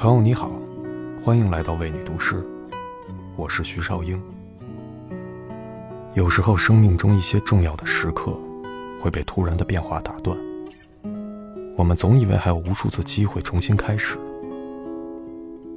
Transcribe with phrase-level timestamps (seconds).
[0.00, 0.50] 朋友你好，
[1.22, 2.42] 欢迎来到为你读诗，
[3.36, 4.18] 我是徐少英。
[6.14, 8.34] 有时候，生命中一些重要的时刻
[8.98, 10.34] 会被突然的变化打断，
[11.76, 14.18] 我们总以为还有无数次机会重新开始，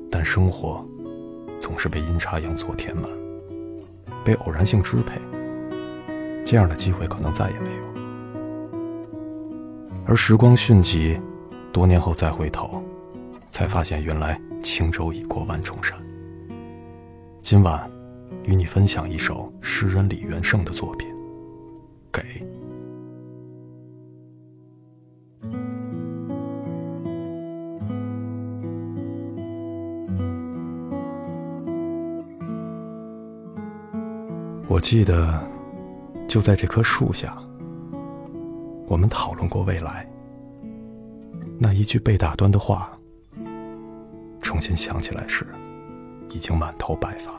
[0.10, 0.88] 但生活
[1.60, 3.12] 总是被阴差阳错填满，
[4.24, 5.20] 被偶然性支配，
[6.46, 7.84] 这样的机会可能再也没有。
[10.08, 11.20] 而时光迅疾，
[11.74, 12.82] 多年后再回头，
[13.54, 15.96] 才发现原来轻舟已过万重山。
[17.40, 17.88] 今晚，
[18.46, 21.08] 与你分享一首诗人李元胜的作品
[22.12, 22.24] 《给》。
[34.68, 35.48] 我记得，
[36.28, 37.38] 就在这棵树下。
[38.88, 40.10] 我们讨论过未来，
[41.60, 42.92] 那一句被打断的话，
[44.54, 45.48] 重新想起来时，
[46.30, 47.32] 已经满头白发。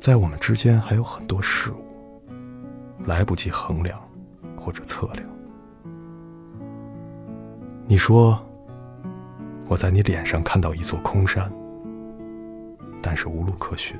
[0.00, 1.84] 在我们之间还有很多事物，
[3.04, 4.00] 来不及衡量
[4.56, 5.22] 或者测量。
[7.86, 8.42] 你说，
[9.68, 11.52] 我在你脸上看到一座空山，
[13.02, 13.94] 但是无路可寻。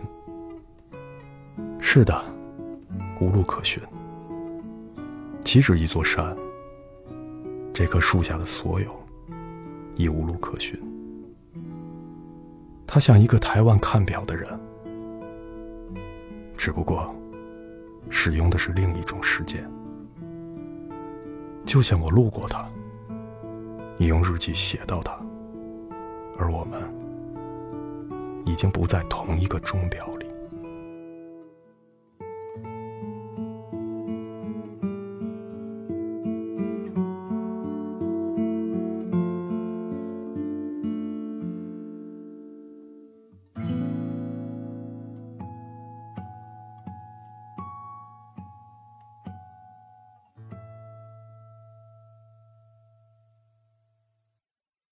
[1.79, 2.19] 是的，
[3.21, 3.83] 无路可寻。
[5.45, 6.35] 岂止一座山？
[7.75, 8.98] 这棵树下的所有，
[9.99, 10.81] 已无路可寻。
[12.87, 14.49] 他像一个抬腕看表的人，
[16.57, 17.15] 只不过
[18.09, 19.63] 使用的是另一种时间。
[21.67, 22.67] 就像我路过他，
[23.99, 25.13] 你用日记写到他，
[26.39, 26.81] 而我们
[28.47, 30.09] 已经不在同一个钟表。